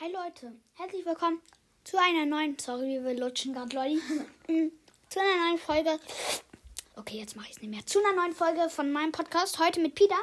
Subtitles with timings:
[0.00, 1.40] Hi Leute, herzlich willkommen
[1.84, 4.00] zu einer neuen, sorry, wir lutschen gerade, Leute.
[4.48, 4.72] Mm,
[5.08, 6.00] zu einer neuen Folge.
[6.96, 7.86] Okay, jetzt mache ich es nicht mehr.
[7.86, 9.58] Zu einer neuen Folge von meinem Podcast.
[9.60, 10.16] Heute mit Peter.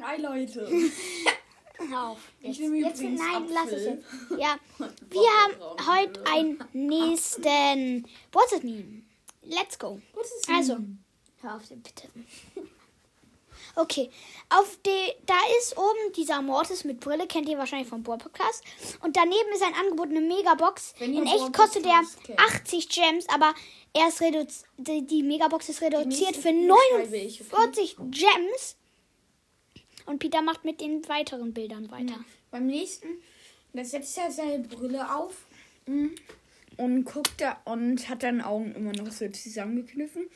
[0.00, 0.66] Hi Leute.
[1.90, 2.18] Hör auf.
[2.40, 4.04] Jetzt, Ich nehme jetzt, übrigens nein, lass es Apfel.
[4.30, 4.40] jetzt.
[4.40, 4.58] Ja,
[5.10, 9.06] wir haben heute einen nächsten What's it mean?
[9.42, 10.00] Let's go.
[10.48, 10.78] Also,
[11.42, 12.08] hör auf den bitte.
[13.76, 14.10] Okay,
[14.48, 18.64] auf die, da ist oben dieser Mortis mit Brille, kennt ihr wahrscheinlich vom Bohr Podcast.
[19.02, 20.94] Und daneben ist ein Angebot, eine Megabox.
[21.00, 22.40] In echt kostet der Podcast kennt.
[22.40, 23.54] 80 Gems, aber
[23.92, 27.50] er ist reduziert, die, die Megabox ist reduziert für Folge schreibe ich, okay?
[27.50, 28.76] 49 Gems.
[30.06, 32.24] Und Peter macht mit den weiteren Bildern weiter.
[32.50, 33.08] Beim nächsten,
[33.72, 35.46] da setzt er seine Brille auf
[35.86, 36.08] mm,
[36.76, 40.28] und guckt da und hat dann Augen immer noch so zusammengekniffen.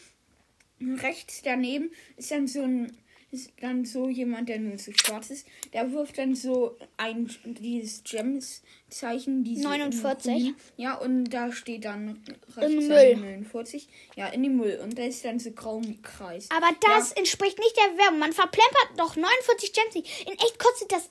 [0.81, 2.97] Rechts daneben ist dann so ein
[3.35, 5.47] ist dann so jemand, der nur so schwarz ist.
[5.73, 9.45] Der wirft dann so ein dieses Gems-Zeichen.
[9.45, 10.33] diese 49.
[10.33, 10.55] grün.
[10.77, 12.23] Ja, und da steht dann
[12.57, 13.17] rechts Im dann Müll.
[13.17, 13.89] 49.
[14.17, 14.81] Ja, in dem Müll.
[14.83, 16.49] Und da ist dann so grau Kreis.
[16.51, 18.19] Aber das entspricht nicht der Werbung.
[18.21, 19.95] Man verplempert doch 49 Gems.
[19.97, 21.09] In echt kostet das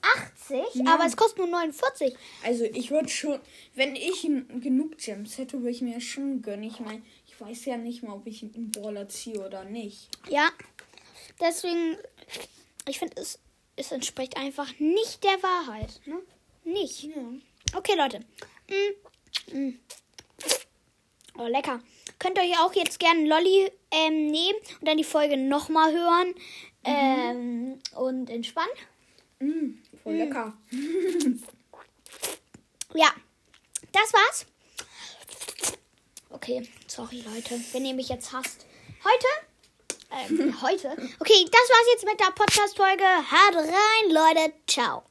[0.48, 0.94] 80, Ja.
[0.94, 2.16] aber es kostet nur 49.
[2.44, 3.40] Also ich würde schon,
[3.76, 4.22] wenn ich
[4.62, 6.64] genug Gems hätte, würde ich mir schon gönnen.
[6.64, 10.08] Ich meine, ich weiß ja nicht mal, ob ich einen Brawler ziehe oder nicht.
[10.30, 10.50] Ja,
[11.40, 11.98] deswegen,
[12.88, 13.40] ich finde, es,
[13.76, 16.02] es entspricht einfach nicht der Wahrheit.
[16.06, 16.22] Ne?
[16.64, 17.10] Nicht.
[17.76, 18.20] Okay, Leute.
[18.70, 19.80] Mm, mm.
[21.38, 21.82] Oh, lecker.
[22.20, 26.36] Könnt ihr euch auch jetzt gerne Lolli ähm, nehmen und dann die Folge nochmal hören
[26.84, 28.74] ähm, und entspannen.
[29.40, 30.54] Mm, voll lecker.
[32.96, 33.12] Ja,
[33.92, 34.46] das war's.
[36.30, 38.68] Okay, sorry Leute, wenn ihr mich jetzt hasst.
[39.04, 39.43] Heute,
[40.14, 40.90] ähm, heute.
[41.20, 43.04] Okay, das war's jetzt mit der Podcast-Folge.
[43.04, 44.54] Haut rein, Leute.
[44.68, 45.04] Ciao.